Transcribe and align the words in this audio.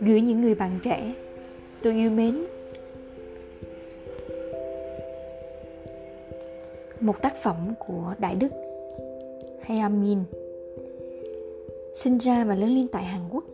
gửi 0.00 0.20
những 0.20 0.40
người 0.40 0.54
bạn 0.54 0.78
trẻ, 0.82 1.14
tôi 1.82 1.92
yêu 1.92 2.10
mến 2.10 2.44
một 7.00 7.22
tác 7.22 7.42
phẩm 7.42 7.74
của 7.78 8.14
đại 8.18 8.34
đức 8.34 8.52
Hayamin 9.62 10.18
sinh 11.94 12.18
ra 12.18 12.44
và 12.44 12.54
lớn 12.54 12.74
lên 12.74 12.88
tại 12.88 13.04
Hàn 13.04 13.20
Quốc, 13.30 13.44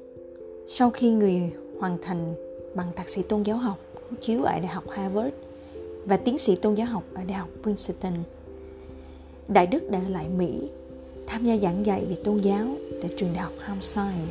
sau 0.66 0.90
khi 0.90 1.10
người 1.10 1.52
hoàn 1.78 1.98
thành 2.02 2.34
bằng 2.74 2.86
thạc 2.96 3.08
sĩ 3.08 3.22
tôn 3.22 3.42
giáo 3.42 3.56
học 3.56 3.78
chiếu 4.20 4.42
ở 4.42 4.52
Đại 4.52 4.66
học 4.66 4.84
Harvard 4.88 5.34
và 6.04 6.16
tiến 6.16 6.38
sĩ 6.38 6.56
tôn 6.56 6.74
giáo 6.74 6.86
học 6.86 7.02
ở 7.14 7.24
Đại 7.24 7.38
học 7.38 7.48
Princeton. 7.62 8.14
Đại 9.48 9.66
Đức 9.66 9.90
đã 9.90 9.98
ở 9.98 10.08
lại 10.08 10.28
Mỹ 10.28 10.70
tham 11.26 11.46
gia 11.46 11.56
giảng 11.56 11.86
dạy 11.86 12.04
về 12.08 12.16
tôn 12.24 12.40
giáo 12.40 12.66
tại 13.02 13.10
trường 13.16 13.32
đại 13.34 13.42
học 13.42 13.52
Hampshire. 13.58 14.26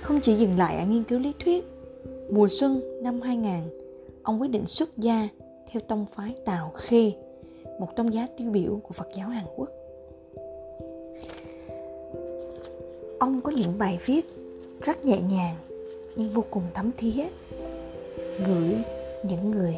Không 0.00 0.20
chỉ 0.20 0.34
dừng 0.34 0.58
lại 0.58 0.78
ở 0.78 0.86
nghiên 0.86 1.04
cứu 1.04 1.18
lý 1.18 1.32
thuyết, 1.44 1.64
mùa 2.30 2.48
xuân 2.48 3.02
năm 3.02 3.20
2000, 3.20 3.52
ông 4.22 4.40
quyết 4.40 4.50
định 4.50 4.66
xuất 4.66 4.98
gia 4.98 5.28
theo 5.72 5.80
tông 5.88 6.06
phái 6.14 6.34
Tào 6.44 6.72
Khê, 6.74 7.12
một 7.80 7.96
tôn 7.96 8.08
giáo 8.08 8.26
tiêu 8.36 8.50
biểu 8.50 8.80
của 8.82 8.92
Phật 8.92 9.08
giáo 9.16 9.28
Hàn 9.28 9.44
Quốc. 9.56 9.68
Ông 13.18 13.40
có 13.40 13.52
những 13.52 13.78
bài 13.78 13.98
viết 14.06 14.26
rất 14.80 15.04
nhẹ 15.04 15.20
nhàng 15.30 15.56
nhưng 16.16 16.28
vô 16.28 16.44
cùng 16.50 16.62
thấm 16.74 16.90
thía 16.96 17.24
gửi 18.46 18.76
những 19.22 19.50
người 19.50 19.76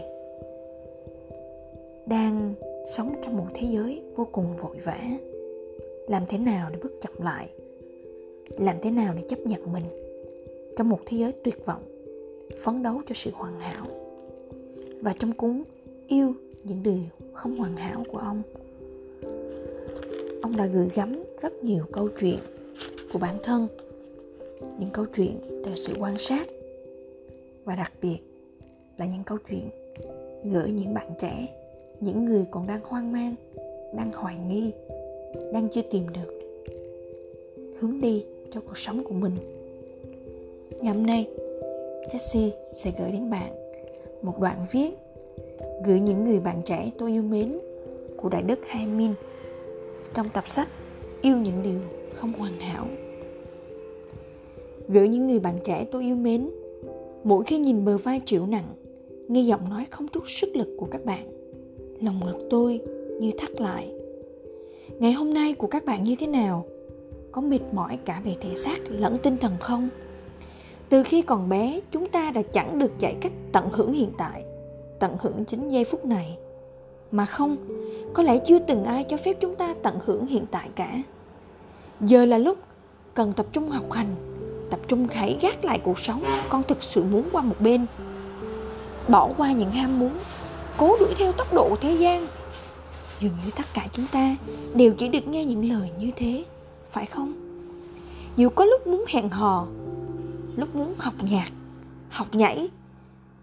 đang 2.06 2.54
sống 2.96 3.14
trong 3.22 3.36
một 3.36 3.46
thế 3.54 3.68
giới 3.70 4.02
vô 4.16 4.28
cùng 4.32 4.56
vội 4.56 4.76
vã. 4.84 5.00
Làm 6.08 6.22
thế 6.28 6.38
nào 6.38 6.70
để 6.72 6.78
bước 6.82 6.92
chậm 7.02 7.12
lại? 7.18 7.48
Làm 8.58 8.76
thế 8.82 8.90
nào 8.90 9.14
để 9.16 9.22
chấp 9.28 9.38
nhận 9.38 9.72
mình 9.72 9.84
trong 10.76 10.88
một 10.88 11.00
thế 11.06 11.16
giới 11.16 11.32
tuyệt 11.32 11.66
vọng, 11.66 11.82
phấn 12.62 12.82
đấu 12.82 13.02
cho 13.06 13.14
sự 13.14 13.30
hoàn 13.34 13.60
hảo? 13.60 13.86
Và 15.00 15.14
trong 15.18 15.32
cúng 15.32 15.62
yêu 16.08 16.34
những 16.64 16.82
điều 16.82 17.02
không 17.32 17.56
hoàn 17.56 17.76
hảo 17.76 18.04
của 18.08 18.18
ông 18.18 18.42
ông 20.42 20.56
đã 20.56 20.66
gửi 20.66 20.88
gắm 20.94 21.22
rất 21.42 21.64
nhiều 21.64 21.84
câu 21.92 22.08
chuyện 22.20 22.38
của 23.12 23.18
bản 23.18 23.36
thân, 23.42 23.68
những 24.78 24.90
câu 24.92 25.04
chuyện 25.16 25.40
từ 25.64 25.70
sự 25.76 25.92
quan 25.98 26.18
sát, 26.18 26.46
và 27.64 27.76
đặc 27.76 27.92
biệt 28.02 28.18
là 28.98 29.06
những 29.06 29.24
câu 29.26 29.38
chuyện 29.48 29.70
gửi 30.44 30.70
những 30.72 30.94
bạn 30.94 31.10
trẻ 31.20 31.59
những 32.00 32.24
người 32.24 32.44
còn 32.50 32.66
đang 32.66 32.80
hoang 32.84 33.12
mang, 33.12 33.34
đang 33.96 34.12
hoài 34.12 34.36
nghi, 34.48 34.70
đang 35.52 35.68
chưa 35.68 35.82
tìm 35.90 36.06
được 36.08 36.40
hướng 37.80 38.00
đi 38.00 38.24
cho 38.54 38.60
cuộc 38.60 38.78
sống 38.78 39.04
của 39.04 39.14
mình. 39.14 39.32
Ngày 40.80 40.94
hôm 40.94 41.06
nay 41.06 41.28
Jessie 42.12 42.50
sẽ 42.72 42.92
gửi 42.98 43.12
đến 43.12 43.30
bạn 43.30 43.52
một 44.22 44.40
đoạn 44.40 44.66
viết 44.72 44.90
gửi 45.84 46.00
những 46.00 46.24
người 46.24 46.40
bạn 46.40 46.62
trẻ 46.66 46.90
tôi 46.98 47.10
yêu 47.10 47.22
mến 47.22 47.58
của 48.16 48.28
Đại 48.28 48.42
Đức 48.42 48.58
Hai 48.66 48.86
Min 48.86 49.10
trong 50.14 50.28
tập 50.34 50.48
sách 50.48 50.68
Yêu 51.22 51.36
những 51.36 51.62
điều 51.62 51.80
không 52.14 52.32
hoàn 52.32 52.60
hảo. 52.60 52.86
Gửi 54.88 55.08
những 55.08 55.26
người 55.26 55.38
bạn 55.38 55.58
trẻ 55.64 55.86
tôi 55.92 56.02
yêu 56.02 56.16
mến, 56.16 56.50
mỗi 57.24 57.44
khi 57.44 57.58
nhìn 57.58 57.84
bờ 57.84 57.98
vai 57.98 58.20
chịu 58.26 58.46
nặng, 58.46 58.68
nghe 59.28 59.40
giọng 59.40 59.68
nói 59.70 59.86
không 59.90 60.08
chút 60.08 60.24
sức 60.26 60.56
lực 60.56 60.68
của 60.78 60.86
các 60.90 61.04
bạn 61.04 61.39
lòng 62.00 62.20
ngực 62.26 62.38
tôi 62.50 62.80
như 63.20 63.30
thắt 63.38 63.60
lại. 63.60 63.92
Ngày 64.98 65.12
hôm 65.12 65.34
nay 65.34 65.54
của 65.54 65.66
các 65.66 65.84
bạn 65.84 66.04
như 66.04 66.16
thế 66.20 66.26
nào? 66.26 66.66
Có 67.32 67.40
mệt 67.40 67.60
mỏi 67.72 67.98
cả 68.04 68.20
về 68.24 68.36
thể 68.40 68.56
xác 68.56 68.78
lẫn 68.88 69.18
tinh 69.18 69.36
thần 69.36 69.52
không? 69.60 69.88
Từ 70.88 71.02
khi 71.02 71.22
còn 71.22 71.48
bé, 71.48 71.80
chúng 71.90 72.08
ta 72.08 72.30
đã 72.34 72.42
chẳng 72.52 72.78
được 72.78 72.98
dạy 72.98 73.16
cách 73.20 73.32
tận 73.52 73.68
hưởng 73.72 73.92
hiện 73.92 74.10
tại, 74.18 74.44
tận 74.98 75.16
hưởng 75.20 75.44
chính 75.44 75.68
giây 75.68 75.84
phút 75.84 76.04
này. 76.04 76.38
Mà 77.10 77.26
không, 77.26 77.56
có 78.14 78.22
lẽ 78.22 78.38
chưa 78.46 78.58
từng 78.58 78.84
ai 78.84 79.04
cho 79.04 79.16
phép 79.16 79.36
chúng 79.40 79.54
ta 79.54 79.74
tận 79.82 79.98
hưởng 80.04 80.26
hiện 80.26 80.46
tại 80.50 80.68
cả. 80.74 81.02
Giờ 82.00 82.24
là 82.24 82.38
lúc 82.38 82.58
cần 83.14 83.32
tập 83.32 83.46
trung 83.52 83.70
học 83.70 83.92
hành, 83.92 84.14
tập 84.70 84.80
trung 84.88 85.06
hãy 85.10 85.38
gác 85.40 85.64
lại 85.64 85.80
cuộc 85.84 85.98
sống 85.98 86.24
con 86.48 86.62
thực 86.62 86.82
sự 86.82 87.02
muốn 87.04 87.24
qua 87.32 87.42
một 87.42 87.56
bên. 87.60 87.86
Bỏ 89.08 89.30
qua 89.36 89.52
những 89.52 89.70
ham 89.70 89.98
muốn 89.98 90.10
cố 90.80 90.96
đuổi 91.00 91.14
theo 91.16 91.32
tốc 91.32 91.54
độ 91.54 91.76
thế 91.80 91.94
gian. 91.94 92.26
Dường 93.20 93.32
như 93.44 93.50
tất 93.56 93.66
cả 93.74 93.86
chúng 93.92 94.06
ta 94.12 94.36
đều 94.74 94.92
chỉ 94.98 95.08
được 95.08 95.28
nghe 95.28 95.44
những 95.44 95.72
lời 95.72 95.90
như 95.98 96.10
thế, 96.16 96.44
phải 96.90 97.06
không? 97.06 97.32
Dù 98.36 98.48
có 98.48 98.64
lúc 98.64 98.86
muốn 98.86 99.04
hẹn 99.08 99.28
hò, 99.28 99.66
lúc 100.56 100.74
muốn 100.74 100.94
học 100.98 101.14
nhạc, 101.20 101.50
học 102.08 102.34
nhảy, 102.34 102.68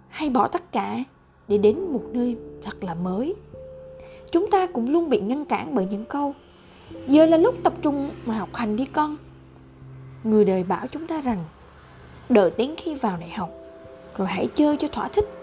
hay 0.09 0.29
bỏ 0.29 0.47
tất 0.47 0.71
cả 0.71 1.03
để 1.47 1.57
đến 1.57 1.79
một 1.93 2.03
nơi 2.13 2.35
thật 2.63 2.83
là 2.83 2.93
mới, 2.93 3.35
chúng 4.31 4.51
ta 4.51 4.67
cũng 4.67 4.89
luôn 4.89 5.09
bị 5.09 5.19
ngăn 5.19 5.45
cản 5.45 5.75
bởi 5.75 5.87
những 5.91 6.05
câu, 6.05 6.33
giờ 7.07 7.25
là 7.25 7.37
lúc 7.37 7.55
tập 7.63 7.73
trung 7.81 8.11
mà 8.25 8.37
học 8.37 8.49
hành 8.53 8.75
đi 8.75 8.85
con. 8.85 9.17
Người 10.23 10.45
đời 10.45 10.63
bảo 10.63 10.87
chúng 10.87 11.07
ta 11.07 11.21
rằng, 11.21 11.43
đợi 12.29 12.51
đến 12.57 12.75
khi 12.77 12.95
vào 12.95 13.17
đại 13.19 13.29
học, 13.29 13.49
rồi 14.17 14.27
hãy 14.27 14.47
chơi 14.55 14.77
cho 14.77 14.87
thỏa 14.87 15.07
thích 15.07 15.36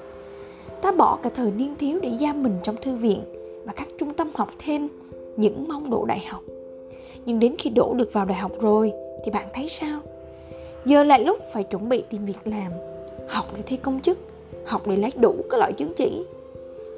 ta 0.84 0.92
bỏ 0.92 1.18
cả 1.22 1.30
thời 1.34 1.50
niên 1.50 1.74
thiếu 1.78 1.98
để 2.02 2.10
giam 2.20 2.42
mình 2.42 2.52
trong 2.62 2.76
thư 2.82 2.94
viện 2.94 3.20
và 3.64 3.72
các 3.72 3.88
trung 3.98 4.14
tâm 4.14 4.30
học 4.34 4.50
thêm 4.58 4.88
những 5.36 5.64
mong 5.68 5.90
đỗ 5.90 6.04
đại 6.04 6.24
học. 6.28 6.42
Nhưng 7.26 7.38
đến 7.38 7.54
khi 7.58 7.70
đỗ 7.70 7.94
được 7.94 8.12
vào 8.12 8.24
đại 8.24 8.38
học 8.38 8.52
rồi, 8.60 8.92
thì 9.24 9.30
bạn 9.30 9.48
thấy 9.54 9.68
sao? 9.68 10.00
Giờ 10.86 11.04
lại 11.04 11.24
lúc 11.24 11.38
phải 11.52 11.64
chuẩn 11.64 11.88
bị 11.88 12.02
tìm 12.10 12.24
việc 12.24 12.38
làm, 12.44 12.72
học 13.28 13.44
để 13.56 13.62
thi 13.66 13.76
công 13.76 14.00
chức, 14.00 14.18
học 14.66 14.86
để 14.86 14.96
lấy 14.96 15.10
đủ 15.20 15.34
các 15.50 15.58
loại 15.58 15.72
chứng 15.72 15.92
chỉ. 15.96 16.24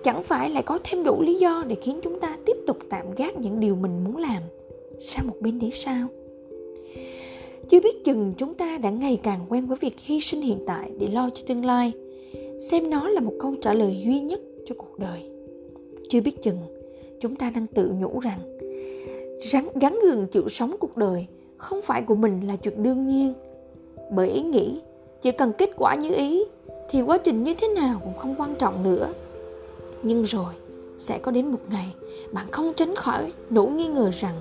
Chẳng 0.04 0.22
phải 0.22 0.50
lại 0.50 0.62
có 0.62 0.78
thêm 0.84 1.04
đủ 1.04 1.22
lý 1.22 1.34
do 1.34 1.64
để 1.68 1.76
khiến 1.82 2.00
chúng 2.03 2.20
ta 2.20 2.36
tiếp 2.47 2.56
tục 2.66 2.78
tạm 2.91 3.06
gác 3.16 3.36
những 3.36 3.60
điều 3.60 3.76
mình 3.76 4.04
muốn 4.04 4.16
làm 4.16 4.42
sang 5.00 5.26
một 5.26 5.36
bên 5.41 5.58
để 5.58 5.70
sao? 5.72 6.06
Chưa 7.70 7.80
biết 7.80 8.04
chừng 8.04 8.34
chúng 8.38 8.54
ta 8.54 8.78
đã 8.78 8.91
ngày 8.91 9.20
càng 9.22 9.41
quen 9.48 9.66
với 9.66 9.78
việc 9.80 9.94
hy 9.98 10.20
sinh 10.20 10.42
hiện 10.42 10.58
tại 10.66 10.91
để 10.98 11.08
lo 11.08 11.30
cho 11.34 11.42
tương 11.47 11.64
lai 11.64 11.92
xem 12.59 12.91
nó 12.91 13.09
là 13.09 13.21
một 13.21 13.33
câu 13.41 13.55
trả 13.62 13.75
lời 13.75 14.03
duy 14.05 14.21
nhất 14.21 14.41
cho 14.67 14.75
cuộc 14.78 14.99
đời. 14.99 15.31
Chưa 16.11 16.21
biết 16.21 16.43
chừng, 16.43 16.59
chúng 17.21 17.37
ta 17.37 17.50
đang 17.55 17.67
tự 17.67 17.91
nhủ 18.00 18.21
rằng 18.21 18.39
rắn 19.53 19.69
gắn 19.75 19.99
gượng 20.03 20.27
chịu 20.27 20.49
sống 20.49 20.77
cuộc 20.81 20.97
đời 20.97 21.27
không 21.56 21.81
phải 21.83 22.03
của 22.03 22.15
mình 22.15 22.41
là 22.49 22.56
chuyện 22.56 22.83
đương 22.83 23.06
nhiên. 23.06 23.34
Bởi 24.11 24.28
ý 24.28 24.43
nghĩ, 24.43 24.81
chỉ 25.22 25.31
cần 25.31 25.53
kết 25.59 25.71
quả 25.77 25.95
như 25.95 26.15
ý, 26.15 26.45
thì 26.91 27.03
quá 27.03 27.19
trình 27.19 27.43
như 27.43 27.55
thế 27.55 27.69
nào 27.69 28.00
cũng 28.05 28.19
không 28.19 28.34
quan 28.39 28.55
trọng 28.55 28.83
nữa. 28.83 29.09
Nhưng 30.03 30.22
rồi, 30.22 30.55
sẽ 30.99 31.19
có 31.19 31.31
đến 31.31 31.47
một 31.47 31.61
ngày, 31.71 31.95
bạn 32.33 32.47
không 32.50 32.72
tránh 32.77 32.95
khỏi 32.95 33.33
nỗi 33.50 33.71
nghi 33.71 33.87
ngờ 33.87 34.11
rằng 34.21 34.34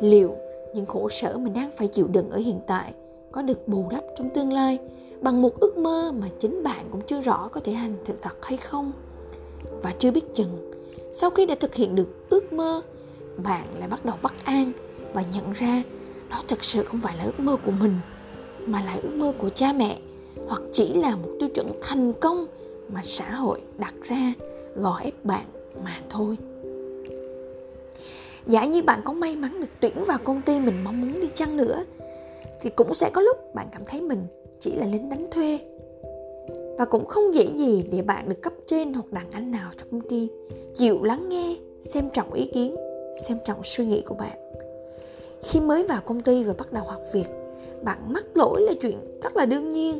liệu 0.00 0.34
những 0.74 0.86
khổ 0.86 1.08
sở 1.08 1.38
mình 1.38 1.52
đang 1.54 1.70
phải 1.76 1.88
chịu 1.88 2.06
đựng 2.06 2.30
ở 2.30 2.38
hiện 2.38 2.60
tại 2.66 2.92
có 3.32 3.42
được 3.42 3.68
bù 3.68 3.84
đắp 3.90 4.04
trong 4.18 4.30
tương 4.30 4.52
lai 4.52 4.78
bằng 5.20 5.42
một 5.42 5.60
ước 5.60 5.78
mơ 5.78 6.12
mà 6.20 6.28
chính 6.38 6.62
bạn 6.62 6.88
cũng 6.90 7.00
chưa 7.06 7.20
rõ 7.20 7.48
có 7.52 7.60
thể 7.64 7.72
hành 7.72 7.96
thực 8.04 8.22
thật 8.22 8.36
hay 8.42 8.56
không. 8.56 8.92
Và 9.82 9.94
chưa 9.98 10.10
biết 10.10 10.34
chừng, 10.34 10.72
sau 11.12 11.30
khi 11.30 11.46
đã 11.46 11.54
thực 11.54 11.74
hiện 11.74 11.94
được 11.94 12.30
ước 12.30 12.52
mơ, 12.52 12.82
bạn 13.36 13.66
lại 13.78 13.88
bắt 13.88 14.04
đầu 14.04 14.16
bất 14.22 14.32
an 14.44 14.72
và 15.12 15.24
nhận 15.32 15.52
ra 15.52 15.82
đó 16.30 16.42
thực 16.48 16.64
sự 16.64 16.84
không 16.84 17.00
phải 17.00 17.16
là 17.16 17.24
ước 17.24 17.40
mơ 17.40 17.56
của 17.66 17.72
mình, 17.80 17.98
mà 18.66 18.82
là 18.82 18.98
ước 19.02 19.14
mơ 19.14 19.32
của 19.38 19.48
cha 19.48 19.72
mẹ, 19.72 19.98
hoặc 20.46 20.62
chỉ 20.72 20.94
là 20.94 21.16
một 21.16 21.28
tiêu 21.40 21.48
chuẩn 21.48 21.68
thành 21.82 22.12
công 22.12 22.46
mà 22.88 23.00
xã 23.04 23.34
hội 23.34 23.60
đặt 23.78 23.94
ra 24.08 24.32
gò 24.76 24.98
ép 24.98 25.24
bạn 25.24 25.44
mà 25.84 26.00
thôi. 26.10 26.36
Giả 28.46 28.64
như 28.64 28.82
bạn 28.82 29.00
có 29.04 29.12
may 29.12 29.36
mắn 29.36 29.60
được 29.60 29.66
tuyển 29.80 30.04
vào 30.04 30.18
công 30.24 30.42
ty 30.42 30.60
mình 30.60 30.84
mong 30.84 31.00
muốn 31.00 31.20
đi 31.20 31.28
chăng 31.34 31.56
nữa, 31.56 31.84
thì 32.60 32.70
cũng 32.70 32.94
sẽ 32.94 33.10
có 33.14 33.20
lúc 33.20 33.54
bạn 33.54 33.68
cảm 33.72 33.82
thấy 33.86 34.00
mình 34.00 34.26
chỉ 34.60 34.72
là 34.76 34.86
lính 34.86 35.08
đánh 35.08 35.26
thuê. 35.30 35.58
Và 36.78 36.84
cũng 36.84 37.06
không 37.06 37.34
dễ 37.34 37.48
gì 37.56 37.84
để 37.92 38.02
bạn 38.02 38.28
được 38.28 38.42
cấp 38.42 38.52
trên 38.66 38.92
hoặc 38.92 39.12
đàn 39.12 39.30
anh 39.30 39.50
nào 39.50 39.70
trong 39.78 39.88
công 39.90 40.08
ty 40.08 40.28
chịu 40.76 41.02
lắng 41.02 41.28
nghe, 41.28 41.56
xem 41.80 42.08
trọng 42.14 42.32
ý 42.32 42.50
kiến, 42.54 42.76
xem 43.28 43.38
trọng 43.46 43.60
suy 43.64 43.86
nghĩ 43.86 44.02
của 44.02 44.14
bạn. 44.14 44.38
Khi 45.42 45.60
mới 45.60 45.84
vào 45.84 46.00
công 46.06 46.22
ty 46.22 46.44
và 46.44 46.52
bắt 46.58 46.72
đầu 46.72 46.84
học 46.84 47.02
việc, 47.12 47.26
bạn 47.82 47.98
mắc 48.08 48.24
lỗi 48.34 48.60
là 48.60 48.72
chuyện 48.82 48.96
rất 49.22 49.36
là 49.36 49.46
đương 49.46 49.72
nhiên. 49.72 49.98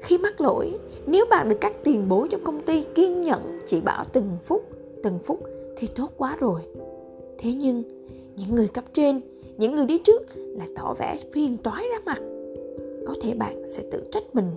Khi 0.00 0.18
mắc 0.18 0.40
lỗi, 0.40 0.78
nếu 1.06 1.26
bạn 1.30 1.48
được 1.48 1.58
các 1.60 1.84
tiền 1.84 2.08
bối 2.08 2.28
trong 2.30 2.44
công 2.44 2.62
ty 2.62 2.84
kiên 2.94 3.20
nhẫn, 3.20 3.58
chỉ 3.66 3.80
bảo 3.80 4.04
từng 4.12 4.30
phút 4.44 4.64
từng 5.02 5.18
phút 5.26 5.40
thì 5.76 5.88
tốt 5.96 6.10
quá 6.16 6.36
rồi. 6.40 6.60
Thế 7.38 7.52
nhưng, 7.52 7.82
những 8.36 8.54
người 8.54 8.68
cấp 8.68 8.84
trên, 8.94 9.20
những 9.56 9.74
người 9.74 9.86
đi 9.86 9.98
trước 9.98 10.22
lại 10.36 10.68
tỏ 10.76 10.94
vẻ 10.98 11.16
phiền 11.32 11.56
toái 11.56 11.84
ra 11.92 11.98
mặt 12.04 12.20
có 13.08 13.14
thể 13.20 13.34
bạn 13.34 13.66
sẽ 13.66 13.82
tự 13.90 14.04
trách 14.12 14.22
mình. 14.32 14.52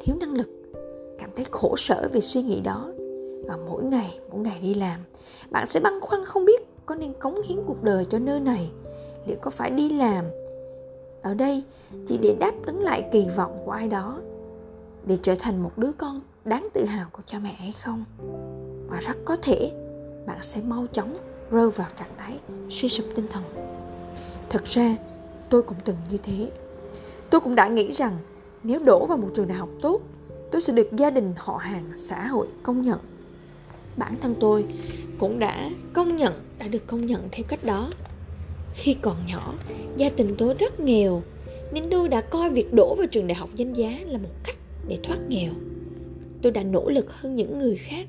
Thiếu 0.00 0.16
năng 0.20 0.34
lực, 0.34 0.48
cảm 1.18 1.30
thấy 1.36 1.46
khổ 1.50 1.74
sở 1.76 2.08
vì 2.12 2.20
suy 2.20 2.42
nghĩ 2.42 2.60
đó. 2.60 2.92
Và 3.46 3.56
mỗi 3.56 3.84
ngày 3.84 4.20
mỗi 4.30 4.40
ngày 4.40 4.58
đi 4.62 4.74
làm, 4.74 5.00
bạn 5.50 5.66
sẽ 5.66 5.80
băn 5.80 6.00
khoăn 6.00 6.24
không 6.24 6.44
biết 6.44 6.66
có 6.86 6.94
nên 6.94 7.12
cống 7.12 7.42
hiến 7.42 7.58
cuộc 7.66 7.82
đời 7.82 8.06
cho 8.10 8.18
nơi 8.18 8.40
này, 8.40 8.70
liệu 9.26 9.36
có 9.40 9.50
phải 9.50 9.70
đi 9.70 9.88
làm. 9.88 10.24
Ở 11.22 11.34
đây, 11.34 11.62
chỉ 12.06 12.18
để 12.18 12.36
đáp 12.40 12.52
ứng 12.66 12.82
lại 12.82 13.08
kỳ 13.12 13.26
vọng 13.36 13.62
của 13.64 13.70
ai 13.70 13.88
đó, 13.88 14.20
để 15.06 15.16
trở 15.22 15.34
thành 15.38 15.62
một 15.62 15.72
đứa 15.76 15.92
con 15.98 16.20
đáng 16.44 16.68
tự 16.74 16.84
hào 16.84 17.06
của 17.12 17.22
cha 17.26 17.38
mẹ 17.38 17.52
hay 17.52 17.72
không. 17.72 18.04
Và 18.88 19.00
rất 19.00 19.16
có 19.24 19.36
thể, 19.42 19.72
bạn 20.26 20.38
sẽ 20.42 20.60
mau 20.66 20.86
chóng 20.92 21.14
rơi 21.50 21.70
vào 21.70 21.88
trạng 21.98 22.14
thái 22.18 22.38
suy 22.70 22.88
sụp 22.88 23.06
tinh 23.14 23.26
thần. 23.30 23.42
Thật 24.50 24.64
ra, 24.64 24.96
tôi 25.48 25.62
cũng 25.62 25.78
từng 25.84 25.96
như 26.10 26.16
thế 26.22 26.50
tôi 27.30 27.40
cũng 27.40 27.54
đã 27.54 27.68
nghĩ 27.68 27.92
rằng, 27.92 28.18
nếu 28.62 28.80
đổ 28.84 29.06
vào 29.06 29.18
một 29.18 29.28
trường 29.34 29.48
đại 29.48 29.58
học 29.58 29.68
tốt, 29.82 30.00
tôi 30.52 30.62
sẽ 30.62 30.72
được 30.72 30.88
gia 30.92 31.10
đình 31.10 31.32
họ 31.36 31.56
hàng, 31.56 31.90
xã 31.96 32.26
hội 32.26 32.46
công 32.62 32.82
nhận. 32.82 32.98
Bản 33.96 34.14
thân 34.20 34.34
tôi 34.40 34.64
cũng 35.18 35.38
đã 35.38 35.70
công 35.92 36.16
nhận, 36.16 36.32
đã 36.58 36.68
được 36.68 36.86
công 36.86 37.06
nhận 37.06 37.28
theo 37.32 37.44
cách 37.48 37.64
đó. 37.64 37.90
Khi 38.74 38.96
còn 39.02 39.16
nhỏ, 39.26 39.54
gia 39.96 40.08
đình 40.08 40.34
tôi 40.38 40.54
rất 40.54 40.80
nghèo, 40.80 41.22
nên 41.72 41.84
tôi 41.90 42.08
đã 42.08 42.20
coi 42.20 42.50
việc 42.50 42.72
đổ 42.72 42.94
vào 42.94 43.06
trường 43.06 43.26
đại 43.26 43.34
học 43.34 43.48
danh 43.56 43.72
giá 43.72 43.98
là 44.06 44.18
một 44.18 44.34
cách 44.44 44.56
để 44.88 44.98
thoát 45.02 45.18
nghèo. 45.28 45.52
Tôi 46.42 46.52
đã 46.52 46.62
nỗ 46.62 46.90
lực 46.90 47.12
hơn 47.12 47.36
những 47.36 47.58
người 47.58 47.76
khác, 47.76 48.06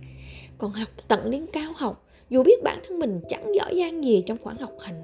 còn 0.57 0.71
học 0.71 0.89
tận 1.07 1.31
đến 1.31 1.45
cao 1.53 1.71
học, 1.75 2.03
dù 2.29 2.43
biết 2.43 2.63
bản 2.63 2.79
thân 2.87 2.99
mình 2.99 3.21
chẳng 3.29 3.55
giỏi 3.55 3.75
giang 3.79 4.03
gì 4.03 4.23
trong 4.27 4.37
khoảng 4.43 4.57
học 4.57 4.73
hành. 4.79 5.03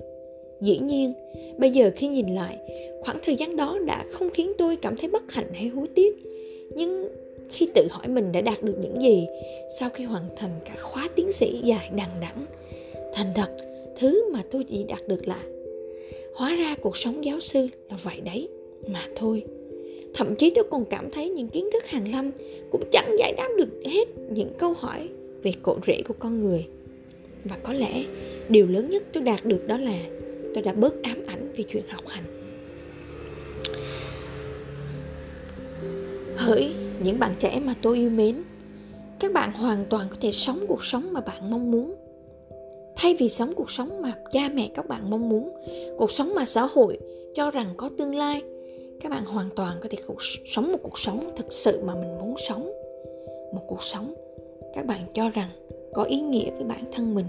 Dĩ 0.61 0.79
nhiên, 0.79 1.13
bây 1.57 1.71
giờ 1.71 1.91
khi 1.95 2.07
nhìn 2.07 2.35
lại 2.35 2.57
khoảng 3.05 3.19
thời 3.23 3.35
gian 3.35 3.55
đó 3.55 3.79
đã 3.85 4.05
không 4.11 4.29
khiến 4.29 4.51
tôi 4.57 4.75
cảm 4.75 4.95
thấy 4.97 5.09
bất 5.09 5.31
hạnh 5.31 5.53
hay 5.53 5.67
hối 5.67 5.87
tiếc. 5.95 6.17
Nhưng 6.75 7.07
khi 7.49 7.67
tự 7.73 7.87
hỏi 7.91 8.07
mình 8.07 8.31
đã 8.31 8.41
đạt 8.41 8.63
được 8.63 8.75
những 8.81 9.01
gì, 9.01 9.27
sau 9.79 9.89
khi 9.89 10.03
hoàn 10.03 10.23
thành 10.37 10.51
cả 10.65 10.75
khóa 10.81 11.09
tiến 11.15 11.31
sĩ 11.31 11.61
dài 11.63 11.89
đằng 11.95 12.19
đẵng, 12.21 12.45
thành 13.13 13.27
thật, 13.35 13.49
thứ 13.99 14.31
mà 14.31 14.43
tôi 14.51 14.63
chỉ 14.63 14.83
đạt 14.83 15.07
được 15.07 15.27
là, 15.27 15.43
hóa 16.35 16.55
ra 16.55 16.75
cuộc 16.81 16.97
sống 16.97 17.25
giáo 17.25 17.39
sư 17.39 17.67
là 17.89 17.97
vậy 18.03 18.21
đấy, 18.25 18.47
mà 18.87 19.07
thôi. 19.15 19.43
Thậm 20.13 20.35
chí 20.35 20.51
tôi 20.55 20.63
còn 20.69 20.85
cảm 20.85 21.11
thấy 21.11 21.29
những 21.29 21.47
kiến 21.47 21.69
thức 21.73 21.85
hàng 21.85 22.11
lâm 22.11 22.31
cũng 22.71 22.83
chẳng 22.91 23.15
giải 23.19 23.33
đáp 23.37 23.49
được 23.57 23.69
hết 23.85 24.07
những 24.29 24.49
câu 24.57 24.73
hỏi 24.73 25.09
về 25.43 25.51
cội 25.61 25.77
rễ 25.87 26.01
của 26.07 26.13
con 26.19 26.43
người. 26.43 26.65
Và 27.43 27.57
có 27.63 27.73
lẽ 27.73 28.03
điều 28.49 28.67
lớn 28.67 28.89
nhất 28.89 29.03
tôi 29.13 29.23
đạt 29.23 29.45
được 29.45 29.67
đó 29.67 29.77
là 29.77 29.99
tôi 30.53 30.63
đã 30.63 30.73
bớt 30.73 31.01
ám 31.03 31.17
ảnh 31.27 31.53
về 31.57 31.63
chuyện 31.63 31.83
học 31.87 32.07
hành 32.07 32.42
hỡi 36.37 36.73
những 37.03 37.19
bạn 37.19 37.35
trẻ 37.39 37.59
mà 37.65 37.75
tôi 37.81 37.97
yêu 37.97 38.09
mến 38.09 38.43
các 39.19 39.33
bạn 39.33 39.53
hoàn 39.53 39.85
toàn 39.89 40.07
có 40.09 40.15
thể 40.21 40.31
sống 40.31 40.65
cuộc 40.67 40.83
sống 40.85 41.13
mà 41.13 41.21
bạn 41.21 41.51
mong 41.51 41.71
muốn. 41.71 41.95
Thay 42.95 43.15
vì 43.19 43.29
sống 43.29 43.53
cuộc 43.55 43.71
sống 43.71 44.01
mà 44.01 44.13
cha 44.31 44.49
mẹ 44.53 44.69
các 44.75 44.87
bạn 44.87 45.09
mong 45.09 45.29
muốn 45.29 45.51
cuộc 45.97 46.11
sống 46.11 46.35
mà 46.35 46.45
xã 46.45 46.65
hội 46.65 46.99
cho 47.35 47.51
rằng 47.51 47.73
có 47.77 47.89
tương 47.97 48.15
lai 48.15 48.41
các 49.01 49.09
bạn 49.09 49.25
hoàn 49.25 49.49
toàn 49.55 49.77
có 49.81 49.89
thể 49.91 49.97
cuộc, 50.07 50.17
sống 50.45 50.71
một 50.71 50.77
cuộc 50.83 50.99
sống 50.99 51.33
thực 51.37 51.53
sự 51.53 51.81
mà 51.85 51.95
mình 51.95 52.17
muốn 52.19 52.35
sống. 52.47 52.71
Một 53.53 53.63
cuộc 53.67 53.83
sống 53.83 54.13
các 54.75 54.85
bạn 54.85 55.01
cho 55.13 55.29
rằng 55.29 55.49
có 55.93 56.03
ý 56.03 56.21
nghĩa 56.21 56.51
với 56.51 56.63
bản 56.63 56.83
thân 56.91 57.15
mình. 57.15 57.25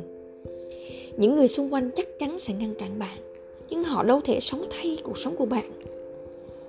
Những 1.17 1.37
người 1.37 1.49
xung 1.49 1.73
quanh 1.73 1.91
chắc 1.97 2.09
chắn 2.19 2.39
sẽ 2.39 2.55
ngăn 2.55 2.75
cản 2.79 2.99
bạn 2.99 3.19
nhưng 3.71 3.85
họ 3.85 4.03
đâu 4.03 4.21
thể 4.25 4.41
sống 4.41 4.65
thay 4.71 4.99
cuộc 5.03 5.19
sống 5.19 5.37
của 5.37 5.47
bạn 5.47 5.71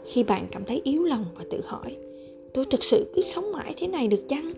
khi 0.06 0.24
bạn 0.24 0.48
cảm 0.52 0.66
thấy 0.66 0.82
yếu 0.84 1.04
lòng 1.04 1.26
và 1.36 1.44
tự 1.50 1.62
hỏi, 1.66 1.98
tôi 2.54 2.66
thực 2.66 2.84
sự 2.84 3.12
cứ 3.16 3.22
sống 3.22 3.52
mãi 3.52 3.74
thế 3.78 3.88
này 3.88 4.08
được 4.08 4.30
chăng? 4.30 4.52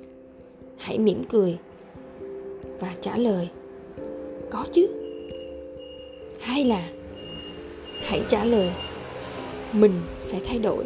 Hãy 0.77 0.97
mỉm 0.97 1.23
cười 1.29 1.57
và 2.79 2.95
trả 3.01 3.17
lời, 3.17 3.49
có 4.49 4.65
chứ. 4.73 4.87
Hay 6.39 6.65
là, 6.65 6.89
hãy 8.01 8.21
trả 8.29 8.43
lời, 8.43 8.69
mình 9.73 9.91
sẽ 10.19 10.39
thay 10.45 10.59
đổi. 10.59 10.85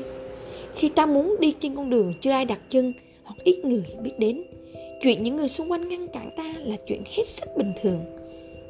Khi 0.76 0.90
ta 0.90 1.06
muốn 1.06 1.36
đi 1.40 1.56
trên 1.62 1.76
con 1.76 1.90
đường 1.90 2.14
chưa 2.22 2.32
ai 2.32 2.46
đặt 2.46 2.62
chân 2.70 2.94
hoặc 3.24 3.36
ít 3.44 3.66
người 3.66 3.84
biết 4.04 4.14
đến, 4.18 4.44
chuyện 5.04 5.24
những 5.24 5.36
người 5.36 5.48
xung 5.48 5.72
quanh 5.72 5.90
ngăn 5.90 6.08
cản 6.08 6.30
ta 6.38 6.54
là 6.58 6.76
chuyện 6.88 7.04
hết 7.06 7.28
sức 7.28 7.50
bình 7.58 7.74
thường. 7.82 8.00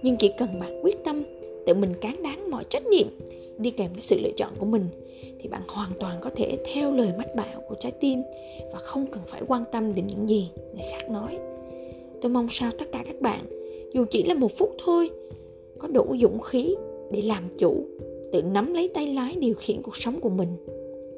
Nhưng 0.01 0.17
chỉ 0.17 0.31
cần 0.37 0.59
bạn 0.59 0.79
quyết 0.83 1.03
tâm 1.03 1.23
tự 1.65 1.73
mình 1.73 1.93
cán 2.01 2.23
đáng 2.23 2.51
mọi 2.51 2.63
trách 2.69 2.85
nhiệm 2.85 3.07
đi 3.57 3.71
kèm 3.71 3.91
với 3.93 4.01
sự 4.01 4.19
lựa 4.19 4.31
chọn 4.37 4.53
của 4.59 4.65
mình 4.65 4.85
thì 5.39 5.49
bạn 5.49 5.61
hoàn 5.67 5.91
toàn 5.99 6.19
có 6.21 6.29
thể 6.35 6.57
theo 6.73 6.91
lời 6.91 7.11
mách 7.17 7.35
bảo 7.35 7.61
của 7.67 7.75
trái 7.79 7.91
tim 7.91 8.21
và 8.73 8.79
không 8.79 9.05
cần 9.07 9.23
phải 9.27 9.41
quan 9.47 9.63
tâm 9.71 9.95
đến 9.95 10.07
những 10.07 10.29
gì 10.29 10.51
người 10.73 10.85
khác 10.91 11.09
nói. 11.09 11.37
Tôi 12.21 12.31
mong 12.31 12.47
sao 12.51 12.71
tất 12.79 12.85
cả 12.91 13.03
các 13.05 13.21
bạn, 13.21 13.45
dù 13.93 14.05
chỉ 14.11 14.23
là 14.23 14.33
một 14.33 14.57
phút 14.57 14.69
thôi, 14.85 15.09
có 15.79 15.87
đủ 15.87 16.15
dũng 16.21 16.39
khí 16.39 16.75
để 17.11 17.21
làm 17.21 17.57
chủ, 17.57 17.85
tự 18.31 18.41
nắm 18.41 18.73
lấy 18.73 18.89
tay 18.93 19.13
lái 19.13 19.35
điều 19.35 19.53
khiển 19.53 19.81
cuộc 19.81 19.97
sống 19.97 20.19
của 20.19 20.29
mình. 20.29 20.57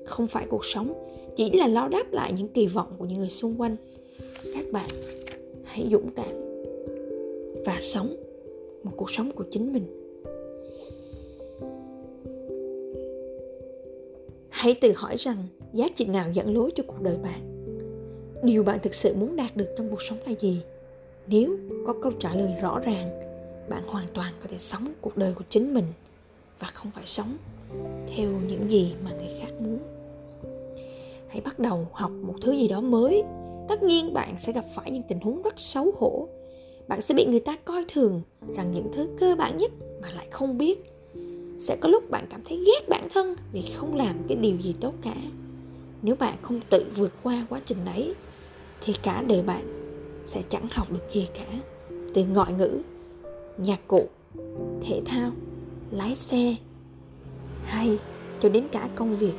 Không 0.06 0.28
phải 0.28 0.46
cuộc 0.50 0.66
sống 0.66 0.94
chỉ 1.36 1.52
là 1.52 1.68
lo 1.68 1.88
đáp 1.88 2.14
lại 2.14 2.34
những 2.38 2.48
kỳ 2.48 2.68
vọng 2.68 2.88
của 2.98 3.06
những 3.06 3.20
người 3.20 3.30
xung 3.30 3.62
quanh. 3.62 3.76
Các 4.54 4.66
bạn 4.72 4.90
hãy 5.64 5.88
dũng 5.92 6.10
cảm 6.16 6.32
và 7.66 7.78
sống 7.82 8.16
một 8.84 8.92
cuộc 8.98 9.12
sống 9.12 9.32
của 9.32 9.44
chính 9.52 9.74
mình. 9.74 10.03
Hãy 14.64 14.74
tự 14.74 14.94
hỏi 14.96 15.16
rằng 15.18 15.38
giá 15.74 15.88
trị 15.96 16.06
nào 16.06 16.32
dẫn 16.34 16.54
lối 16.54 16.72
cho 16.76 16.84
cuộc 16.88 17.02
đời 17.02 17.18
bạn. 17.18 17.66
Điều 18.44 18.64
bạn 18.64 18.80
thực 18.84 18.94
sự 18.94 19.16
muốn 19.16 19.36
đạt 19.36 19.58
được 19.58 19.68
trong 19.78 19.90
cuộc 19.90 20.02
sống 20.02 20.18
là 20.26 20.32
gì? 20.40 20.62
Nếu 21.28 21.58
có 21.88 21.94
câu 22.02 22.12
trả 22.12 22.36
lời 22.36 22.54
rõ 22.62 22.80
ràng, 22.80 23.10
bạn 23.70 23.84
hoàn 23.88 24.08
toàn 24.14 24.34
có 24.42 24.48
thể 24.52 24.58
sống 24.60 24.94
cuộc 25.02 25.18
đời 25.18 25.34
của 25.34 25.44
chính 25.50 25.74
mình 25.74 25.86
và 26.60 26.68
không 26.74 26.92
phải 26.92 27.04
sống 27.06 27.38
theo 28.16 28.30
những 28.48 28.72
gì 28.72 28.94
mà 29.04 29.12
người 29.12 29.30
khác 29.40 29.52
muốn. 29.60 29.80
Hãy 31.28 31.42
bắt 31.42 31.60
đầu 31.60 31.88
học 31.92 32.12
một 32.12 32.36
thứ 32.42 32.52
gì 32.52 32.68
đó 32.68 32.82
mới. 32.82 33.24
Tất 33.70 33.84
nhiên 33.84 34.14
bạn 34.14 34.36
sẽ 34.40 34.52
gặp 34.52 34.66
phải 34.76 34.92
những 34.92 35.04
tình 35.10 35.20
huống 35.20 35.42
rất 35.42 35.60
xấu 35.60 35.92
hổ. 35.98 36.28
Bạn 36.88 37.02
sẽ 37.02 37.16
bị 37.16 37.26
người 37.26 37.40
ta 37.40 37.58
coi 37.66 37.86
thường 37.94 38.22
rằng 38.56 38.72
những 38.72 38.88
thứ 38.94 39.08
cơ 39.20 39.36
bản 39.36 39.58
nhất 39.58 39.72
mà 40.02 40.10
lại 40.16 40.28
không 40.32 40.58
biết 40.58 40.93
sẽ 41.58 41.76
có 41.76 41.90
lúc 41.90 42.10
bạn 42.10 42.26
cảm 42.30 42.42
thấy 42.46 42.64
ghét 42.66 42.90
bản 42.90 43.08
thân 43.14 43.36
vì 43.52 43.62
không 43.76 43.96
làm 43.96 44.16
cái 44.28 44.38
điều 44.38 44.58
gì 44.58 44.76
tốt 44.82 44.94
cả. 45.02 45.16
Nếu 46.02 46.16
bạn 46.16 46.38
không 46.42 46.60
tự 46.70 46.86
vượt 46.96 47.14
qua 47.24 47.48
quá 47.50 47.62
trình 47.66 47.78
đấy, 47.86 48.14
thì 48.86 48.94
cả 49.04 49.24
đời 49.28 49.42
bạn 49.42 49.64
sẽ 50.24 50.42
chẳng 50.50 50.68
học 50.72 50.92
được 50.92 51.12
gì 51.12 51.28
cả. 51.34 51.48
Từ 52.14 52.26
ngoại 52.26 52.54
ngữ, 52.54 52.80
nhạc 53.58 53.88
cụ, 53.88 54.08
thể 54.82 55.02
thao, 55.06 55.32
lái 55.92 56.16
xe, 56.16 56.56
hay 57.64 58.00
cho 58.40 58.50
đến 58.50 58.68
cả 58.72 58.90
công 58.96 59.16
việc. 59.16 59.34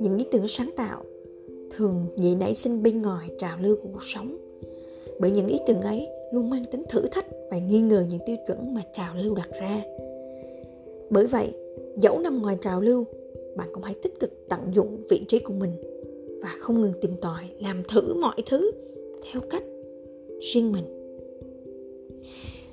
Những 0.00 0.18
ý 0.18 0.24
tưởng 0.32 0.48
sáng 0.48 0.68
tạo 0.76 1.04
thường 1.70 2.08
dễ 2.16 2.34
nảy 2.34 2.54
sinh 2.54 2.82
bên 2.82 3.02
ngoài 3.02 3.30
trào 3.38 3.58
lưu 3.60 3.76
của 3.82 3.88
cuộc 3.92 4.04
sống 4.04 4.36
bởi 5.18 5.30
những 5.30 5.46
ý 5.46 5.58
tưởng 5.66 5.80
ấy 5.80 6.08
luôn 6.32 6.50
mang 6.50 6.64
tính 6.64 6.82
thử 6.88 7.06
thách 7.06 7.26
và 7.50 7.58
nghi 7.58 7.80
ngờ 7.80 8.04
những 8.10 8.20
tiêu 8.26 8.36
chuẩn 8.46 8.74
mà 8.74 8.82
trào 8.92 9.14
lưu 9.16 9.34
đặt 9.34 9.48
ra. 9.60 9.82
Bởi 11.10 11.26
vậy, 11.26 11.52
dẫu 11.96 12.18
nằm 12.18 12.42
ngoài 12.42 12.56
trào 12.62 12.80
lưu, 12.80 13.04
bạn 13.56 13.68
cũng 13.72 13.82
hãy 13.82 13.94
tích 14.02 14.20
cực 14.20 14.48
tận 14.48 14.60
dụng 14.74 14.98
vị 15.10 15.20
trí 15.28 15.38
của 15.38 15.54
mình 15.54 15.72
và 16.42 16.48
không 16.58 16.80
ngừng 16.80 16.92
tìm 17.00 17.10
tòi, 17.20 17.44
làm 17.60 17.82
thử 17.88 18.14
mọi 18.14 18.42
thứ 18.46 18.70
theo 19.32 19.42
cách 19.50 19.64
riêng 20.40 20.72
mình. 20.72 20.84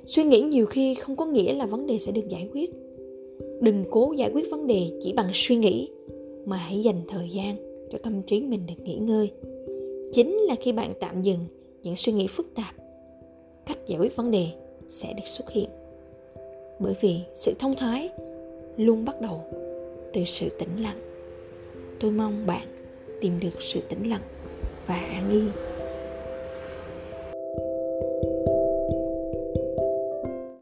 Suy 0.04 0.24
nghĩ 0.24 0.40
nhiều 0.40 0.66
khi 0.66 0.94
không 0.94 1.16
có 1.16 1.26
nghĩa 1.26 1.54
là 1.54 1.66
vấn 1.66 1.86
đề 1.86 1.98
sẽ 1.98 2.12
được 2.12 2.28
giải 2.28 2.48
quyết. 2.52 2.70
Đừng 3.60 3.84
cố 3.90 4.12
giải 4.12 4.30
quyết 4.34 4.50
vấn 4.50 4.66
đề 4.66 4.90
chỉ 5.02 5.12
bằng 5.12 5.30
suy 5.34 5.56
nghĩ, 5.56 5.88
mà 6.44 6.56
hãy 6.56 6.82
dành 6.82 7.00
thời 7.08 7.30
gian 7.30 7.56
cho 7.92 7.98
tâm 7.98 8.22
trí 8.22 8.40
mình 8.40 8.60
được 8.66 8.84
nghỉ 8.84 8.96
ngơi. 8.96 9.30
Chính 10.12 10.36
là 10.36 10.54
khi 10.60 10.72
bạn 10.72 10.92
tạm 11.00 11.22
dừng 11.22 11.38
những 11.84 11.96
suy 11.96 12.12
nghĩ 12.12 12.26
phức 12.26 12.46
tạp. 12.54 12.74
Cách 13.66 13.78
giải 13.86 13.98
quyết 13.98 14.16
vấn 14.16 14.30
đề 14.30 14.48
sẽ 14.88 15.12
được 15.12 15.26
xuất 15.26 15.50
hiện. 15.50 15.68
Bởi 16.78 16.94
vì 17.00 17.20
sự 17.34 17.54
thông 17.58 17.76
thái 17.76 18.10
luôn 18.76 19.04
bắt 19.04 19.20
đầu 19.20 19.44
từ 20.12 20.24
sự 20.24 20.48
tĩnh 20.58 20.82
lặng. 20.82 21.00
Tôi 22.00 22.10
mong 22.10 22.46
bạn 22.46 22.68
tìm 23.20 23.40
được 23.40 23.62
sự 23.62 23.80
tĩnh 23.80 24.10
lặng 24.10 24.22
và 24.86 24.94
an 24.94 25.30
yên. 25.30 25.73